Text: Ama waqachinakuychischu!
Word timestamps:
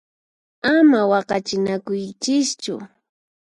Ama 0.73 0.99
waqachinakuychischu! 1.11 2.75